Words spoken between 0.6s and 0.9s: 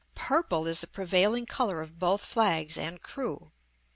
is the